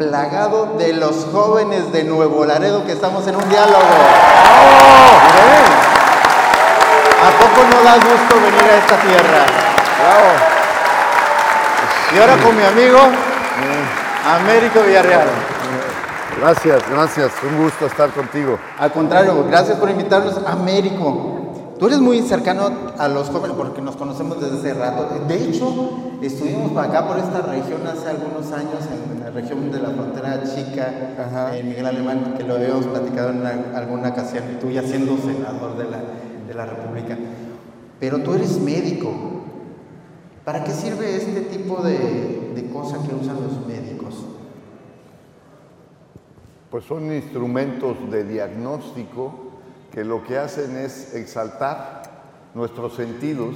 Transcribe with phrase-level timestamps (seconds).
[0.00, 3.76] plagado de los jóvenes de Nuevo Laredo que estamos en un diálogo.
[3.76, 5.18] ¡Oh!
[7.26, 9.44] ¿A poco no da gusto venir a esta tierra?
[10.00, 10.30] Bravo.
[12.14, 12.98] Y ahora con mi amigo
[14.26, 15.28] Américo Villarreal.
[16.40, 17.32] Gracias, gracias.
[17.42, 18.58] Un gusto estar contigo.
[18.78, 21.49] Al contrario, gracias por invitarnos, Américo.
[21.80, 25.24] Tú eres muy cercano a los jóvenes porque nos conocemos desde hace rato.
[25.26, 29.80] De hecho, estuvimos para acá por esta región hace algunos años, en la región de
[29.80, 34.82] la frontera chica, en Miguel Alemán, que lo habíamos platicado en alguna ocasión, tú ya
[34.82, 36.02] siendo senador de la,
[36.46, 37.16] de la República.
[37.98, 39.14] Pero tú eres médico.
[40.44, 44.26] ¿Para qué sirve este tipo de, de cosas que usan los médicos?
[46.70, 49.49] Pues son instrumentos de diagnóstico
[49.92, 52.02] que lo que hacen es exaltar
[52.54, 53.54] nuestros sentidos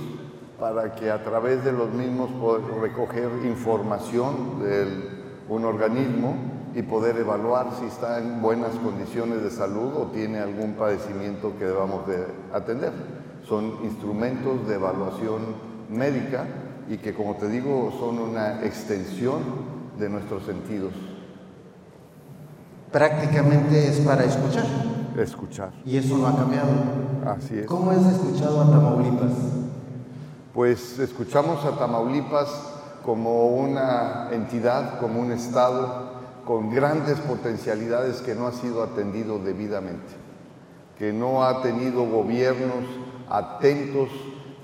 [0.59, 4.87] para que a través de los mismos poder recoger información de
[5.49, 6.37] un organismo
[6.75, 11.67] y poder evaluar si está en buenas condiciones de salud o tiene algún padecimiento que
[11.67, 12.93] debamos de atender.
[13.47, 15.43] Son instrumentos de evaluación
[15.91, 16.47] médica
[16.89, 19.43] y que, como te digo, son una extensión
[19.99, 20.93] de nuestros sentidos
[22.95, 24.65] prácticamente es para escuchar.
[25.17, 25.73] Escuchar.
[25.85, 26.71] Y eso no ha cambiado.
[27.27, 27.67] Así es.
[27.67, 29.33] ¿Cómo has escuchado a Tamaulipas?
[30.53, 32.49] Pues escuchamos a Tamaulipas
[33.05, 40.13] como una entidad, como un estado con grandes potencialidades que no ha sido atendido debidamente,
[40.99, 42.85] que no ha tenido gobiernos
[43.31, 44.09] atentos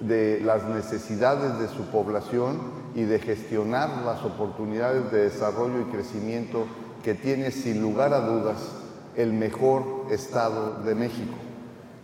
[0.00, 2.58] de las necesidades de su población
[2.94, 6.66] y de gestionar las oportunidades de desarrollo y crecimiento
[7.02, 8.79] que tiene sin lugar a dudas
[9.16, 11.34] el mejor Estado de México.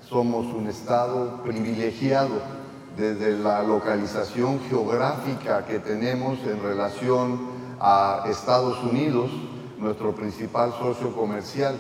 [0.09, 2.41] Somos un Estado privilegiado
[2.97, 7.39] desde la localización geográfica que tenemos en relación
[7.79, 9.31] a Estados Unidos,
[9.79, 11.75] nuestro principal socio comercial.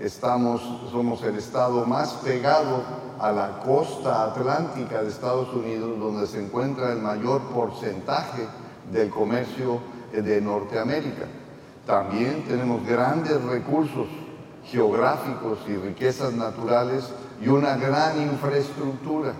[0.00, 2.82] Estamos, somos el estado más pegado
[3.18, 8.46] a la costa atlántica de Estados Unidos, donde se encuentra el mayor porcentaje
[8.92, 9.80] del comercio
[10.12, 11.26] de Norteamérica.
[11.86, 14.06] También tenemos grandes recursos
[14.70, 17.04] geográficos y riquezas naturales
[17.42, 19.32] y una gran infraestructura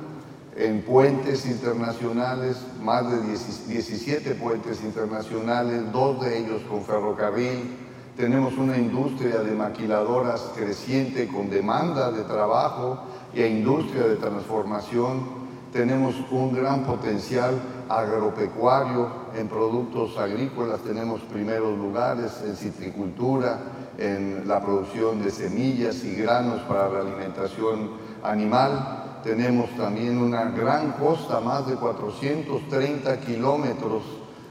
[0.57, 7.77] en puentes internacionales, más de 17 puentes internacionales, dos de ellos con ferrocarril.
[8.17, 15.39] Tenemos una industria de maquiladoras creciente con demanda de trabajo e industria de transformación
[15.73, 17.55] tenemos un gran potencial
[17.89, 23.59] agropecuario en productos agrícolas, tenemos primeros lugares en citricultura,
[23.99, 27.91] en la producción de semillas y granos para la alimentación
[28.23, 29.21] animal.
[29.25, 34.03] Tenemos también una gran costa, más de 430 kilómetros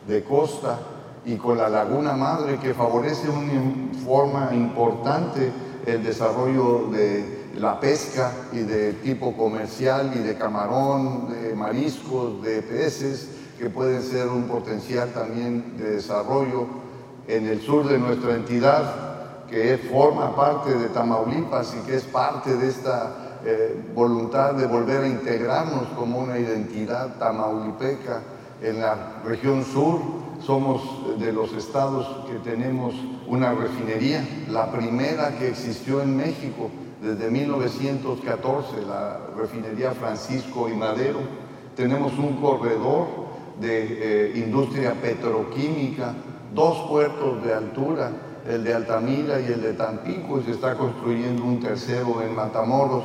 [0.06, 0.80] de costa
[1.26, 5.52] y con la laguna madre que favorece una forma importante
[5.86, 12.62] el desarrollo de la pesca y de tipo comercial y de camarón, de mariscos, de
[12.62, 16.68] peces, que pueden ser un potencial también de desarrollo
[17.28, 19.07] en el sur de nuestra entidad,
[19.50, 25.04] que forma parte de Tamaulipas y que es parte de esta eh, voluntad de volver
[25.04, 28.22] a integrarnos como una identidad tamaulipeca
[28.62, 30.00] en la región sur.
[30.42, 32.94] Somos de los estados que tenemos
[33.28, 36.70] una refinería, la primera que existió en México,
[37.02, 41.20] desde 1914, la refinería Francisco y Madero.
[41.76, 43.08] Tenemos un corredor
[43.60, 46.14] de eh, industria petroquímica,
[46.54, 48.12] dos puertos de altura,
[48.48, 53.04] el de Altamira y el de Tampico, y se está construyendo un tercero en Matamoros.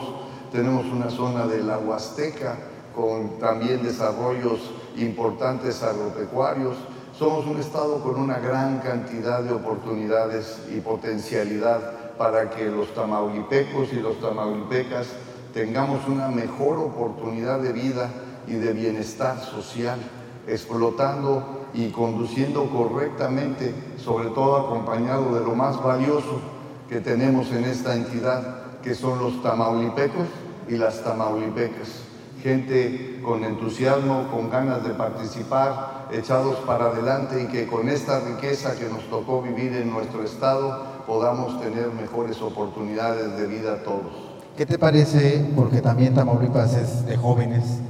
[0.52, 2.56] Tenemos una zona de la Huasteca
[2.94, 6.76] con también desarrollos importantes agropecuarios.
[7.18, 13.92] Somos un estado con una gran cantidad de oportunidades y potencialidad para que los tamaulipecos
[13.92, 15.08] y los tamaulipecas
[15.52, 18.10] tengamos una mejor oportunidad de vida
[18.46, 19.98] y de bienestar social,
[20.46, 26.40] explotando y conduciendo correctamente, sobre todo acompañado de lo más valioso
[26.88, 30.26] que tenemos en esta entidad, que son los tamaulipecos
[30.68, 32.02] y las tamaulipecas.
[32.42, 38.76] Gente con entusiasmo, con ganas de participar, echados para adelante y que con esta riqueza
[38.76, 44.32] que nos tocó vivir en nuestro estado, podamos tener mejores oportunidades de vida a todos.
[44.56, 45.50] ¿Qué te parece?
[45.56, 47.80] Porque también Tamaulipas es de jóvenes,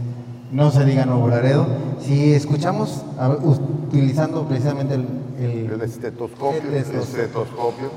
[0.52, 1.66] no se diga Nuevo Laredo.
[2.00, 3.02] Si escuchamos,
[3.42, 5.06] utilizando precisamente el,
[5.40, 7.90] el, estetoscopio, estetoscopio,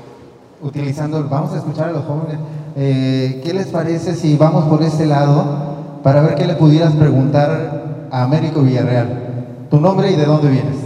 [0.62, 2.38] utilizando, vamos a escuchar a los jóvenes.
[2.74, 8.08] Eh, ¿Qué les parece si vamos por este lado para ver qué le pudieras preguntar
[8.10, 9.66] a Américo Villarreal.
[9.70, 10.76] Tu nombre y de dónde vienes.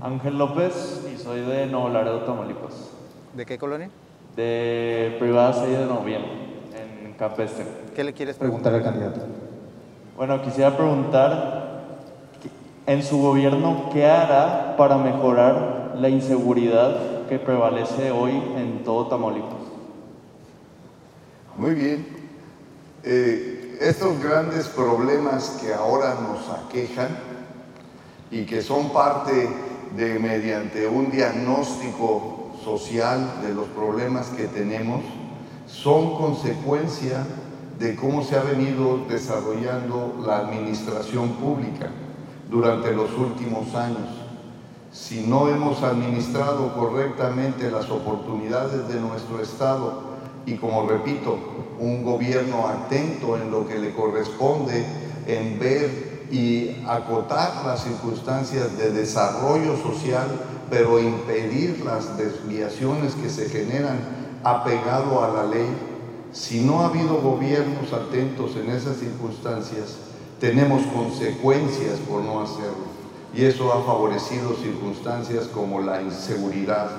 [0.00, 2.90] Ángel López y soy de Nuevo Laredo, Tamaulipas.
[3.34, 3.88] ¿De qué colonia?
[4.36, 6.30] De Privada 6 de Noviembre,
[7.04, 7.64] en Campestre.
[7.94, 9.22] ¿Qué le quieres preguntar al candidato?
[10.16, 11.82] Bueno, quisiera preguntar,
[12.86, 19.58] en su gobierno, ¿qué hará para mejorar la inseguridad que prevalece hoy en todo Tamaulipas?
[21.56, 22.06] Muy bien.
[23.02, 27.08] Eh, estos grandes problemas que ahora nos aquejan
[28.30, 29.48] y que son parte
[29.96, 35.00] de mediante un diagnóstico social de los problemas que tenemos,
[35.66, 37.26] son consecuencia
[37.78, 41.90] de cómo se ha venido desarrollando la administración pública
[42.50, 44.08] durante los últimos años.
[44.92, 50.14] Si no hemos administrado correctamente las oportunidades de nuestro Estado,
[50.46, 51.36] y como repito,
[51.80, 54.84] un gobierno atento en lo que le corresponde,
[55.26, 60.28] en ver y acotar las circunstancias de desarrollo social,
[60.70, 63.98] pero impedir las desviaciones que se generan
[64.42, 65.66] apegado a la ley.
[66.34, 69.98] Si no ha habido gobiernos atentos en esas circunstancias,
[70.40, 72.92] tenemos consecuencias por no hacerlo.
[73.32, 76.90] Y eso ha favorecido circunstancias como la inseguridad,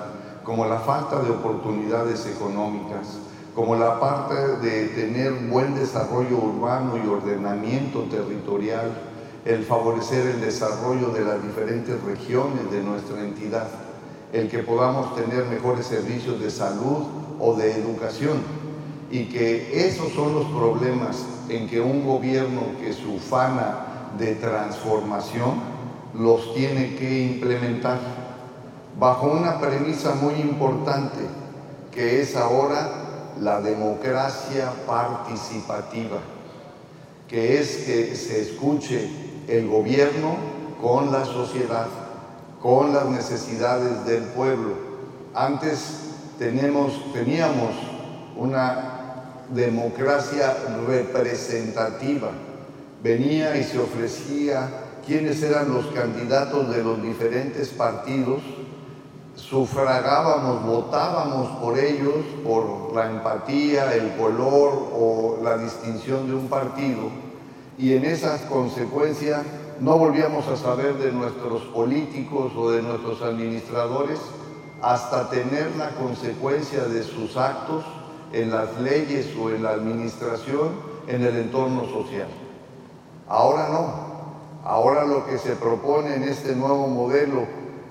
[0.46, 3.18] como la falta de oportunidades económicas,
[3.54, 4.36] como la parte
[4.66, 8.90] de tener buen desarrollo urbano y ordenamiento territorial,
[9.44, 13.68] el favorecer el desarrollo de las diferentes regiones de nuestra entidad,
[14.32, 17.04] el que podamos tener mejores servicios de salud
[17.38, 18.65] o de educación
[19.12, 25.76] y que esos son los problemas en que un gobierno que se ufana de transformación
[26.14, 28.00] los tiene que implementar
[29.00, 31.20] bajo una premisa muy importante
[31.92, 36.20] que es ahora la democracia participativa,
[37.28, 39.10] que es que se escuche
[39.48, 40.36] el gobierno
[40.82, 41.88] con la sociedad,
[42.62, 44.74] con las necesidades del pueblo.
[45.34, 47.72] Antes tenemos, teníamos
[48.36, 48.95] una
[49.50, 50.56] democracia
[50.88, 52.32] representativa.
[53.04, 54.70] Venía y se ofrecía
[55.06, 58.42] quiénes eran los candidatos de los diferentes partidos
[59.36, 67.10] sufragábamos, votábamos por ellos, por la empatía, el color o la distinción de un partido,
[67.78, 69.44] y en esas consecuencias
[69.80, 74.20] no volvíamos a saber de nuestros políticos o de nuestros administradores
[74.82, 77.84] hasta tener la consecuencia de sus actos
[78.34, 82.28] en las leyes o en la administración en el entorno social.
[83.28, 84.16] Ahora no.
[84.64, 87.46] Ahora lo que se propone en este nuevo modelo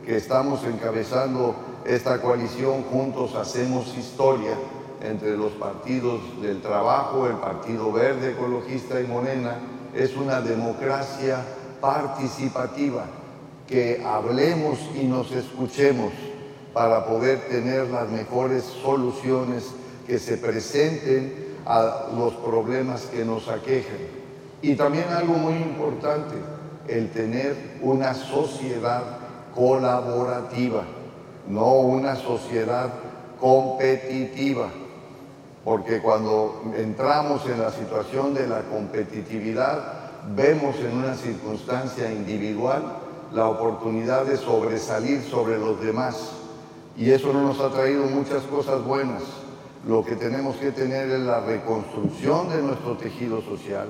[0.04, 1.54] que estamos encabezando
[1.84, 4.52] esta coalición, juntos hacemos historia
[5.02, 9.58] entre los partidos del trabajo, el Partido Verde Ecologista y Morena,
[9.94, 11.44] es una democracia
[11.80, 13.04] participativa,
[13.68, 16.12] que hablemos y nos escuchemos
[16.72, 19.72] para poder tener las mejores soluciones
[20.06, 23.98] que se presenten a los problemas que nos aquejan.
[24.62, 26.34] Y también algo muy importante,
[26.88, 29.02] el tener una sociedad
[29.54, 30.84] colaborativa,
[31.48, 32.90] no una sociedad
[33.40, 34.68] competitiva.
[35.64, 42.82] Porque cuando entramos en la situación de la competitividad, vemos en una circunstancia individual
[43.32, 46.32] la oportunidad de sobresalir sobre los demás.
[46.96, 49.22] Y eso no nos ha traído muchas cosas buenas.
[49.86, 53.88] Lo que tenemos que tener es la reconstrucción de nuestro tejido social,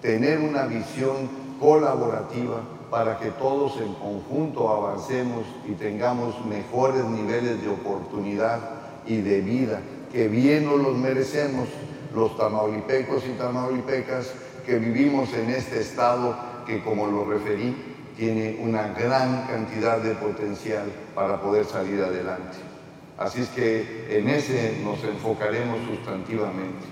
[0.00, 1.28] tener una visión
[1.60, 8.58] colaborativa para que todos en conjunto avancemos y tengamos mejores niveles de oportunidad
[9.06, 11.68] y de vida, que bien nos los merecemos
[12.14, 14.32] los tamaulipecos y tamaulipecas
[14.64, 16.36] que vivimos en este estado
[16.66, 17.76] que, como lo referí,
[18.16, 22.73] tiene una gran cantidad de potencial para poder salir adelante.
[23.18, 26.84] Así es que en ese nos enfocaremos sustantivamente.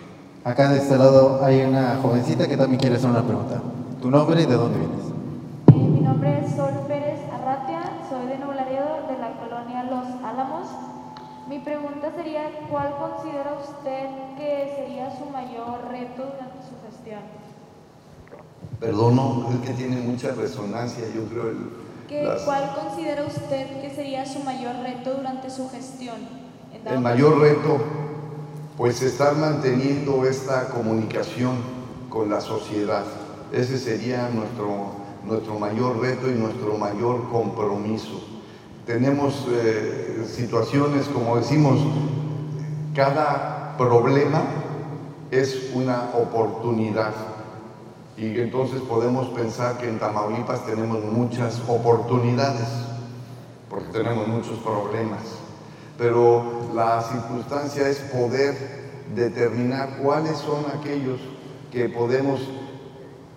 [0.44, 3.60] Acá de este lado hay una jovencita que también quiere hacer una pregunta.
[4.00, 5.12] ¿Tu nombre y de dónde vienes?
[6.02, 10.68] nombre es Sol Pérez Arratia, soy de Nuevo Laredo, de la colonia Los Álamos.
[11.48, 17.22] Mi pregunta sería, ¿cuál considera usted que sería su mayor reto durante su gestión?
[18.78, 21.50] Perdón, es que tiene mucha resonancia, yo creo.
[21.50, 21.81] El,
[22.44, 26.16] ¿Cuál considera usted que sería su mayor reto durante su gestión?
[26.84, 27.78] El mayor reto,
[28.76, 31.56] pues estar manteniendo esta comunicación
[32.08, 33.04] con la sociedad.
[33.52, 38.20] Ese sería nuestro nuestro mayor reto y nuestro mayor compromiso.
[38.86, 41.78] Tenemos eh, situaciones, como decimos,
[42.94, 44.42] cada problema
[45.30, 47.14] es una oportunidad.
[48.16, 52.68] Y entonces podemos pensar que en Tamaulipas tenemos muchas oportunidades,
[53.70, 55.22] porque tenemos muchos problemas.
[55.96, 58.82] Pero la circunstancia es poder
[59.14, 61.20] determinar cuáles son aquellos
[61.70, 62.40] que podemos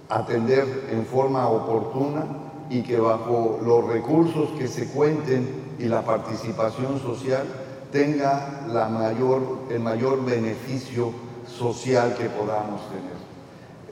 [0.09, 2.25] atender en forma oportuna
[2.69, 7.45] y que bajo los recursos que se cuenten y la participación social
[7.91, 11.11] tenga la mayor, el mayor beneficio
[11.47, 13.24] social que podamos tener.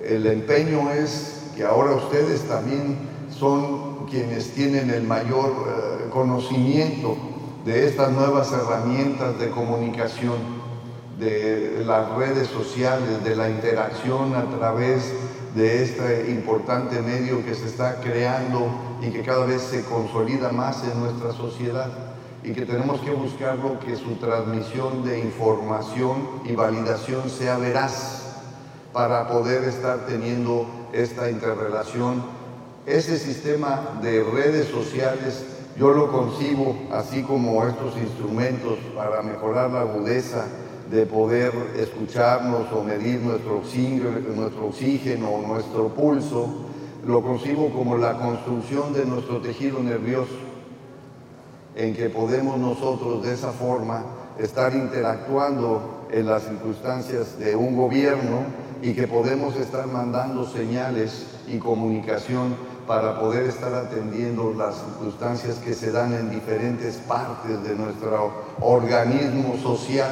[0.03, 2.97] El empeño es que ahora ustedes también
[3.29, 7.15] son quienes tienen el mayor eh, conocimiento
[7.63, 10.63] de estas nuevas herramientas de comunicación,
[11.17, 15.13] de las redes sociales, de la interacción a través
[15.55, 18.67] de este importante medio que se está creando
[19.01, 21.89] y que cada vez se consolida más en nuestra sociedad
[22.43, 28.22] y que tenemos que buscarlo que su transmisión de información y validación sea veraz
[28.93, 32.23] para poder estar teniendo esta interrelación.
[32.85, 35.45] Ese sistema de redes sociales
[35.77, 40.45] yo lo concibo así como estos instrumentos para mejorar la agudeza
[40.91, 46.47] de poder escucharnos o medir nuestro oxígeno, nuestro oxígeno nuestro pulso,
[47.07, 50.35] lo concibo como la construcción de nuestro tejido nervioso
[51.75, 54.03] en que podemos nosotros de esa forma
[54.37, 61.57] estar interactuando en las circunstancias de un gobierno y que podemos estar mandando señales y
[61.57, 62.53] comunicación
[62.85, 69.55] para poder estar atendiendo las circunstancias que se dan en diferentes partes de nuestro organismo
[69.63, 70.11] social,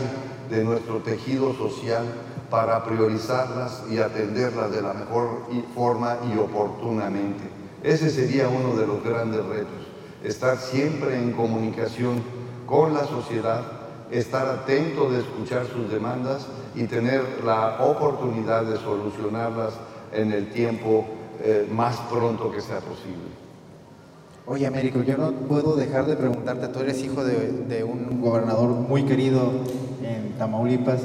[0.49, 2.05] de nuestro tejido social,
[2.49, 7.43] para priorizarlas y atenderlas de la mejor forma y oportunamente.
[7.83, 9.81] Ese sería uno de los grandes retos
[10.23, 12.23] estar siempre en comunicación
[12.65, 13.63] con la sociedad,
[14.11, 19.73] estar atento de escuchar sus demandas y tener la oportunidad de solucionarlas
[20.13, 21.05] en el tiempo
[21.43, 23.41] eh, más pronto que sea posible.
[24.45, 29.03] Oye, Américo, yo no puedo dejar de preguntarte, tú eres hijo de, un gobernador muy
[29.03, 29.51] querido
[30.03, 31.01] en Tamaulipas,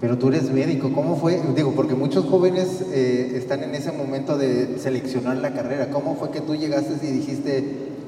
[0.00, 1.40] pero tú eres médico, ¿cómo fue?
[1.56, 6.30] Digo, porque muchos jóvenes eh, están en ese momento de seleccionar la carrera, ¿cómo fue
[6.30, 7.64] que tú llegaste y dijiste,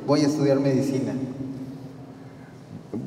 [0.07, 1.15] voy a estudiar medicina?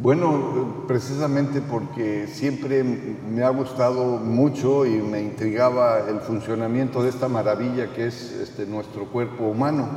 [0.01, 7.29] Bueno, precisamente porque siempre me ha gustado mucho y me intrigaba el funcionamiento de esta
[7.29, 9.87] maravilla que es este, nuestro cuerpo humano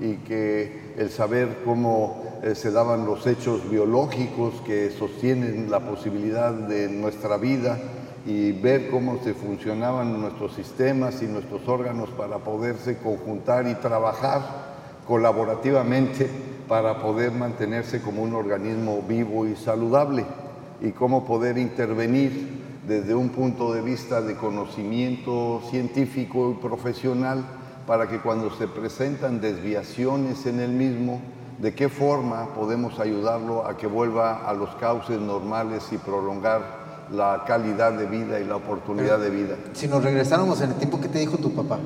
[0.00, 6.52] y que el saber cómo eh, se daban los hechos biológicos que sostienen la posibilidad
[6.52, 7.78] de nuestra vida
[8.26, 14.42] y ver cómo se funcionaban nuestros sistemas y nuestros órganos para poderse conjuntar y trabajar
[15.06, 20.24] colaborativamente para poder mantenerse como un organismo vivo y saludable
[20.80, 27.44] y cómo poder intervenir desde un punto de vista de conocimiento científico y profesional
[27.86, 31.20] para que cuando se presentan desviaciones en el mismo,
[31.58, 37.44] de qué forma podemos ayudarlo a que vuelva a los cauces normales y prolongar la
[37.46, 39.56] calidad de vida y la oportunidad de vida.
[39.72, 41.78] Si nos regresáramos en el tiempo, ¿qué te dijo tu papá?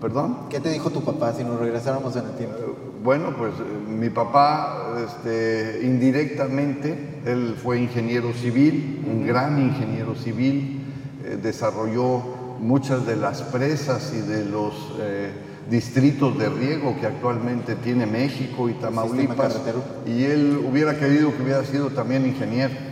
[0.00, 0.48] ¿Perdón?
[0.48, 2.56] ¿Qué te dijo tu papá si nos regresáramos en el tiempo?
[3.02, 10.80] Bueno, pues eh, mi papá, este, indirectamente, él fue ingeniero civil, un gran ingeniero civil,
[11.24, 12.22] eh, desarrolló
[12.60, 15.32] muchas de las presas y de los eh,
[15.68, 19.60] distritos de riego que actualmente tiene México y Tamaulipas.
[20.06, 22.89] Y él hubiera querido que hubiera sido también ingeniero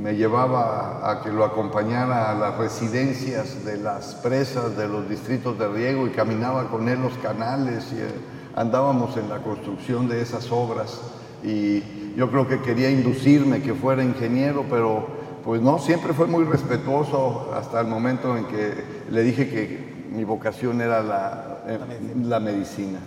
[0.00, 5.58] me llevaba a que lo acompañara a las residencias de las presas de los distritos
[5.58, 8.08] de riego y caminaba con él los canales y eh,
[8.54, 11.00] andábamos en la construcción de esas obras
[11.42, 15.06] y yo creo que quería inducirme que fuera ingeniero, pero
[15.44, 18.74] pues no, siempre fue muy respetuoso hasta el momento en que
[19.10, 21.78] le dije que mi vocación era la, eh,
[22.24, 22.98] la medicina.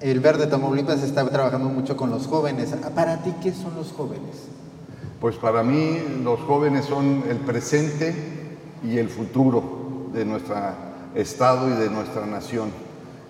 [0.00, 2.74] El Verde Tamaulipas está trabajando mucho con los jóvenes.
[2.94, 4.55] ¿Para ti qué son los jóvenes?
[5.20, 8.14] Pues para mí los jóvenes son el presente
[8.84, 10.56] y el futuro de nuestro
[11.14, 12.70] Estado y de nuestra nación.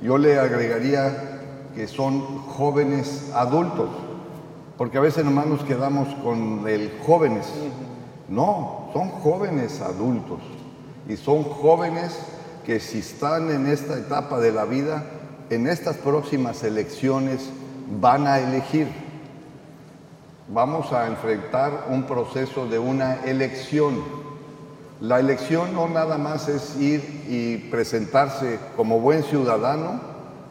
[0.03, 3.91] Yo le agregaría que son jóvenes adultos,
[4.77, 7.47] porque a veces nomás nos quedamos con el jóvenes.
[8.29, 10.41] No, son jóvenes adultos
[11.09, 12.19] y son jóvenes
[12.65, 15.05] que si están en esta etapa de la vida,
[15.51, 17.51] en estas próximas elecciones
[18.01, 19.06] van a elegir
[20.49, 24.03] vamos a enfrentar un proceso de una elección.
[25.01, 30.01] La elección no nada más es ir y presentarse como buen ciudadano,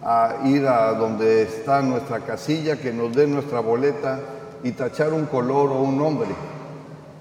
[0.03, 4.19] a ir a donde está nuestra casilla, que nos dé nuestra boleta
[4.63, 6.29] y tachar un color o un nombre.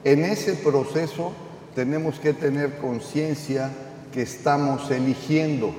[0.02, 1.32] En ese proceso
[1.74, 3.70] tenemos que tener conciencia
[4.12, 5.74] que estamos eligiendo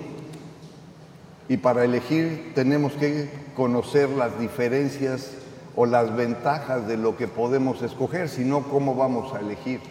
[1.48, 5.32] Y para elegir tenemos que conocer las diferencias
[5.75, 9.82] o las ventajas de lo que podemos escoger, sino cómo vamos a elegir.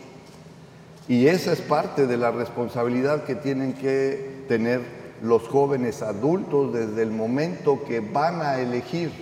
[1.07, 4.81] Y esa es parte de la responsabilidad que tienen que tener
[5.23, 9.13] los jóvenes adultos desde el momento que van a elegir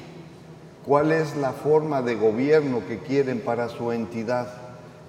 [0.87, 4.49] cuál es la forma de gobierno que quieren para su entidad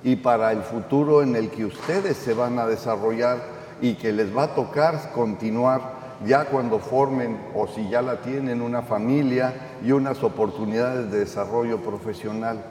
[0.03, 3.37] y para el futuro en el que ustedes se van a desarrollar
[3.81, 8.61] y que les va a tocar continuar ya cuando formen o si ya la tienen
[8.61, 9.53] una familia
[9.83, 12.63] y unas oportunidades de desarrollo profesional.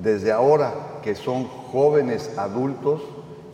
[0.00, 3.02] Desde ahora que son jóvenes adultos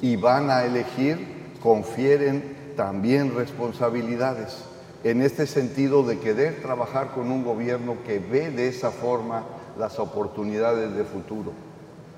[0.01, 4.65] y van a elegir, confieren también responsabilidades.
[5.03, 9.45] En este sentido de querer trabajar con un gobierno que ve de esa forma
[9.79, 11.53] las oportunidades de futuro.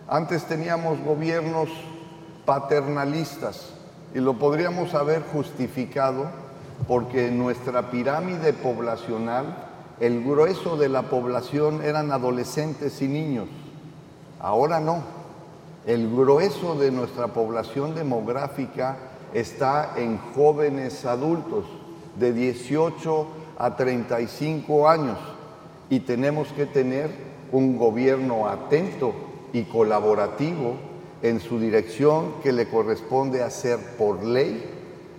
[0.08, 1.68] Antes teníamos gobiernos
[2.44, 3.70] paternalistas
[4.14, 6.26] y lo podríamos haber justificado
[6.88, 9.68] porque en nuestra pirámide poblacional
[10.00, 13.48] el grueso de la población eran adolescentes y niños.
[14.40, 15.02] Ahora no.
[15.86, 18.96] El grueso de nuestra población demográfica
[19.32, 21.66] está en jóvenes adultos
[22.16, 23.26] de 18
[23.58, 25.18] a 35 años
[25.88, 27.10] y tenemos que tener
[27.52, 29.12] un gobierno atento
[29.52, 30.76] y colaborativo
[31.22, 34.64] en su dirección que le corresponde hacer por ley,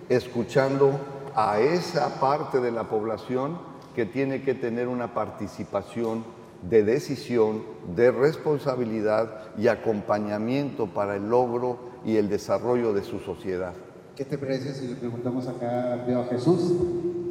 [0.08, 0.98] escuchando
[1.34, 3.58] a esa parte de la población
[3.94, 6.24] que tiene que tener una participación
[6.68, 7.62] de decisión,
[7.94, 13.74] de responsabilidad y acompañamiento para el logro y el desarrollo de su sociedad.
[14.16, 16.72] ¿Qué te parece si le preguntamos acá a Jesús?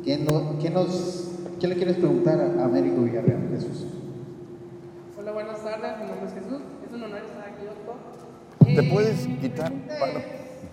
[0.04, 3.86] ¿Qué, nos, ¿Qué le quieres preguntar a Américo Villarreal, Jesús?
[5.18, 7.96] Hola, buenas tardes, mi nombre es Jesús, es un honor estar aquí, doctor.
[8.66, 9.72] ¿Te eh, puedes quitar?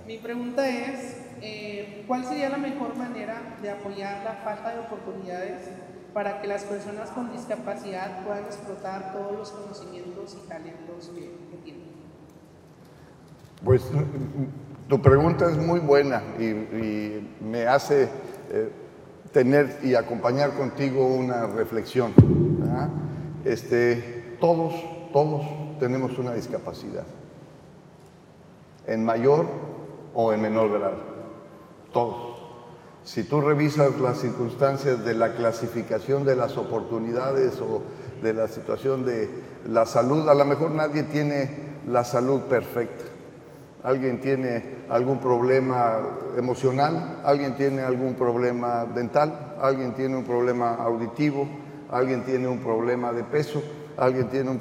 [0.07, 5.69] mi pregunta es, eh, ¿cuál sería la mejor manera de apoyar la falta de oportunidades
[6.13, 11.31] para que las personas con discapacidad puedan explotar todos los conocimientos y talentos que,
[11.65, 11.85] tienen?
[13.65, 13.83] Pues
[14.89, 18.09] tu pregunta es muy buena y, me hace
[18.51, 18.71] eh,
[19.33, 22.13] tener y acompañar contigo una reflexión.
[23.45, 24.75] Este, todos,
[25.13, 25.43] todos
[25.79, 27.05] tenemos una discapacidad,
[28.87, 29.47] en mayor
[30.15, 31.10] o en menor grado
[31.93, 32.41] todos.
[33.05, 37.83] Si tú revisas las circunstancias de la clasificación de las oportunidades o
[38.23, 39.29] de la situación de
[39.67, 43.05] la salud, a lo mejor nadie tiene la salud perfecta.
[43.83, 46.01] Alguien tiene algún problema
[46.37, 51.49] emocional, alguien tiene algún problema dental, alguien tiene un problema auditivo,
[51.91, 53.63] alguien tiene un problema de peso,
[53.97, 54.61] alguien tiene un...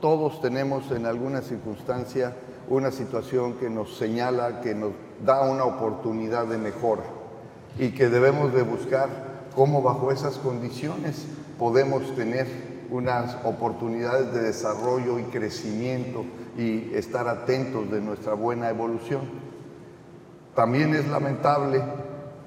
[0.00, 2.36] Todos tenemos en alguna circunstancia
[2.68, 4.92] una situación que nos señala, que nos
[5.24, 7.02] da una oportunidad de mejora
[7.78, 9.08] y que debemos de buscar
[9.54, 11.26] cómo bajo esas condiciones
[11.58, 12.46] podemos tener
[12.90, 16.24] unas oportunidades de desarrollo y crecimiento
[16.56, 19.22] y estar atentos de nuestra buena evolución.
[20.54, 21.82] También es lamentable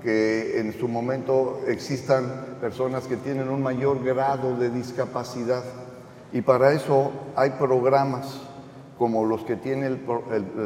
[0.03, 5.63] que en su momento existan personas que tienen un mayor grado de discapacidad
[6.31, 8.39] y para eso hay programas
[8.97, 9.99] como los que tiene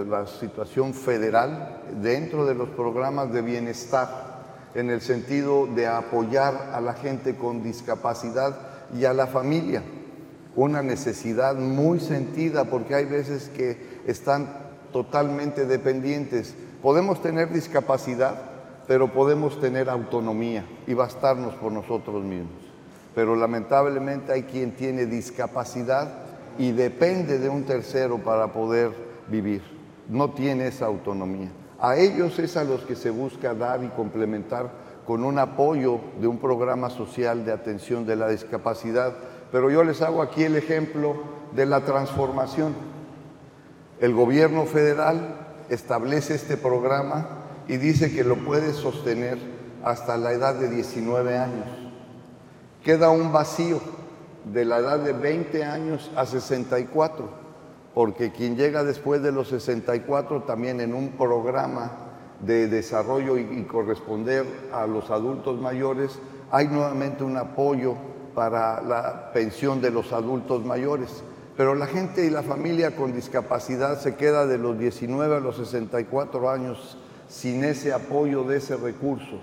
[0.07, 4.29] la situación federal dentro de los programas de bienestar,
[4.75, 8.55] en el sentido de apoyar a la gente con discapacidad
[8.95, 9.81] y a la familia.
[10.55, 14.47] Una necesidad muy sentida porque hay veces que están
[14.91, 16.53] totalmente dependientes.
[16.83, 18.35] Podemos tener discapacidad,
[18.87, 22.51] pero podemos tener autonomía y bastarnos por nosotros mismos.
[23.15, 26.28] Pero lamentablemente hay quien tiene discapacidad
[26.59, 28.91] y depende de un tercero para poder
[29.29, 29.63] vivir.
[30.09, 31.49] No tiene esa autonomía.
[31.79, 34.69] A ellos es a los que se busca dar y complementar
[35.07, 39.15] con un apoyo de un programa social de atención de la discapacidad.
[39.53, 41.15] Pero yo les hago aquí el ejemplo
[41.55, 42.75] de la transformación.
[44.01, 45.37] El gobierno federal
[45.69, 47.27] establece este programa
[47.69, 49.37] y dice que lo puede sostener
[49.81, 51.67] hasta la edad de 19 años.
[52.83, 53.79] Queda un vacío
[54.45, 57.29] de la edad de 20 años a 64,
[57.93, 61.91] porque quien llega después de los 64 también en un programa
[62.41, 66.19] de desarrollo y, corresponder a los adultos mayores,
[66.51, 67.95] hay nuevamente un apoyo
[68.33, 71.23] para la pensión de los adultos mayores.
[71.57, 75.57] Pero la gente y la familia con discapacidad se queda de los 19 a los
[75.57, 76.97] 64 años
[77.27, 79.39] sin ese apoyo de ese recurso.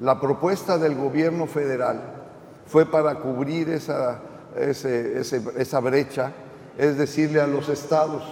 [0.00, 2.21] La propuesta del gobierno federal
[2.66, 4.20] fue para cubrir esa,
[4.56, 6.32] esa brecha,
[6.78, 8.22] es decirle a los estados,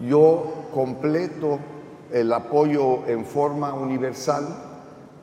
[0.00, 1.58] yo completo
[2.12, 4.46] el apoyo en forma universal,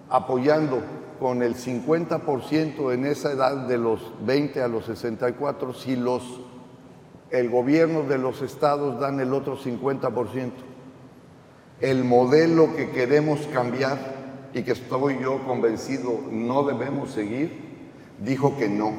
[0.10, 0.82] apoyando
[1.20, 6.42] con el 50% en esa edad de los 20 a los 64 si los,
[7.30, 10.52] el gobierno de los estados dan el otro 50%.
[11.80, 13.98] El modelo que queremos cambiar
[14.54, 17.71] y que estoy yo convencido no debemos seguir,
[18.24, 18.94] dijo que no.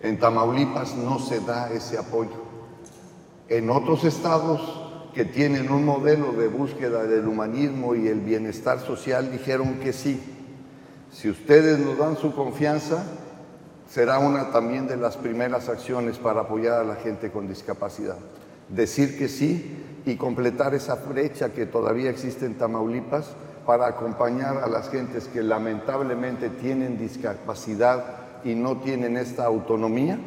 [0.00, 2.44] En Tamaulipas no se da ese apoyo.
[3.48, 4.80] En otros estados
[5.14, 10.20] que tienen un modelo de búsqueda del humanismo y el bienestar social dijeron que sí.
[11.12, 13.04] Si ustedes nos dan su confianza,
[13.88, 18.16] será una también de las primeras acciones para apoyar a la gente con discapacidad.
[18.68, 23.30] Decir que sí y completar esa brecha que todavía existe en Tamaulipas
[23.66, 28.04] para acompañar a las gentes que lamentablemente tienen discapacidad
[28.44, 30.18] y no tienen esta autonomía,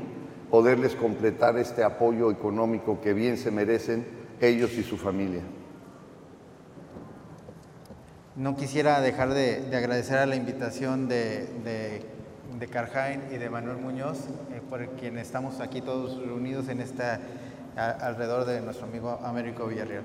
[0.50, 4.06] poderles completar este apoyo económico que bien se merecen
[4.42, 5.42] ellos y su familia.
[8.36, 12.06] No quisiera dejar de, agradecer a la invitación de, de,
[12.60, 14.20] de Carjain y de Manuel Muñoz,
[14.54, 17.20] eh, por quien estamos aquí todos reunidos en esta,
[17.76, 20.04] alrededor de nuestro amigo Américo Villarreal.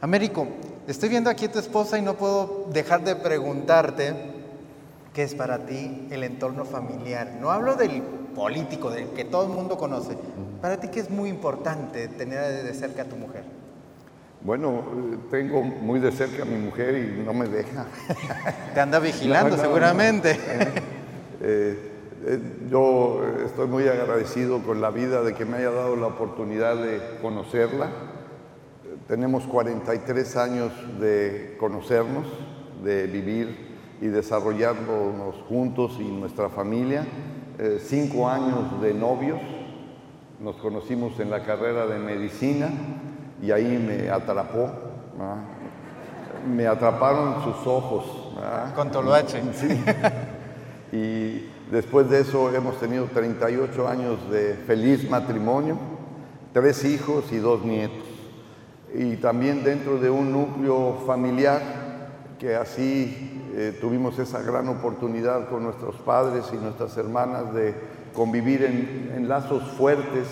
[0.00, 0.46] Américo,
[0.86, 4.14] estoy viendo aquí a tu esposa y no puedo dejar de preguntarte
[5.12, 7.32] qué es para ti el entorno familiar.
[7.40, 8.02] No hablo del
[8.34, 10.16] político, del que todo el mundo conoce.
[10.60, 13.44] Para ti, ¿qué es muy importante tener de cerca a tu mujer?
[14.42, 14.82] Bueno,
[15.30, 17.86] tengo muy de cerca a mi mujer y no me deja.
[18.74, 20.38] Te anda vigilando seguramente.
[21.40, 21.90] Eh,
[22.26, 22.38] eh,
[22.70, 27.00] yo estoy muy agradecido con la vida de que me haya dado la oportunidad de
[27.22, 27.88] conocerla.
[29.08, 32.24] Tenemos 43 años de conocernos,
[32.82, 37.06] de vivir y desarrollarnos juntos y nuestra familia.
[37.58, 39.40] Eh, cinco años de novios,
[40.40, 42.70] nos conocimos en la carrera de medicina
[43.42, 44.70] y ahí me atrapó,
[46.48, 48.04] me atraparon sus ojos.
[48.74, 49.42] Con Toloache.
[49.54, 50.96] Sí.
[50.96, 55.76] Y después de eso hemos tenido 38 años de feliz matrimonio,
[56.52, 58.13] tres hijos y dos nietos.
[58.94, 61.60] Y también dentro de un núcleo familiar
[62.38, 67.74] que así eh, tuvimos esa gran oportunidad con nuestros padres y nuestras hermanas de
[68.14, 70.26] convivir en, lazos fuertes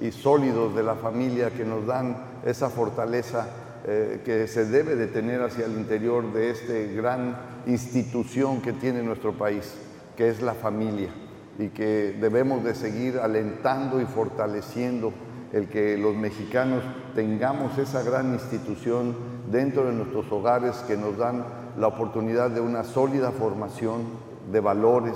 [0.00, 3.46] y sólidos de la familia que nos dan esa fortaleza
[3.86, 9.02] eh, que se debe de tener hacia el interior de esta gran institución que tiene
[9.02, 9.74] nuestro país,
[10.16, 11.10] que es la familia,
[11.58, 15.12] y que debemos de seguir alentando y fortaleciendo
[15.52, 16.82] el que los mexicanos
[17.14, 19.14] tengamos esa gran institución
[19.50, 21.44] dentro de nuestros hogares que nos dan
[21.78, 24.04] la oportunidad de una sólida formación
[24.50, 25.14] de valores,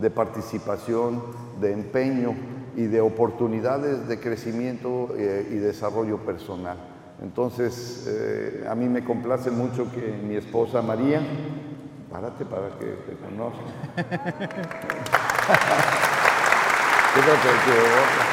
[0.00, 1.22] de participación,
[1.60, 2.34] de empeño
[2.76, 6.78] y de oportunidades de crecimiento eh, y desarrollo personal.
[7.22, 11.20] Entonces, eh, a mí me complace mucho que mi esposa María,
[12.10, 13.62] párate para que te conozca.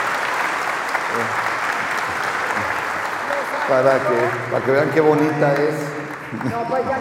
[3.69, 5.75] para que, para que vean qué bonita es.
[6.51, 6.97] No, pues ya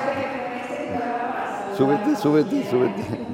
[1.76, 3.28] Súbete, súbete, súbete.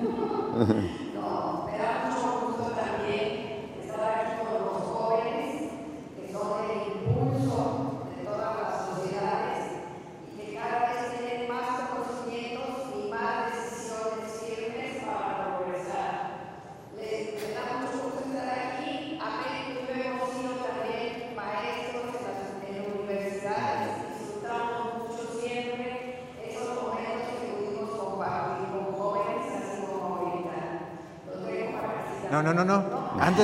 [33.35, 33.44] antes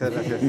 [0.00, 0.40] Muchas gracias.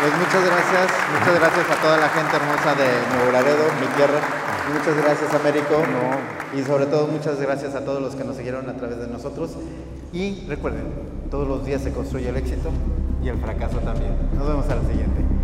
[0.00, 4.20] Pues muchas gracias, muchas gracias a toda la gente hermosa de Nuevo Laredo, mi tierra.
[4.72, 5.82] Muchas gracias, Américo.
[6.56, 9.52] Y sobre todo, muchas gracias a todos los que nos siguieron a través de nosotros.
[10.12, 10.92] Y recuerden,
[11.30, 12.70] todos los días se construye el éxito
[13.22, 14.16] y el fracaso también.
[14.36, 15.37] Nos vemos a la siguiente.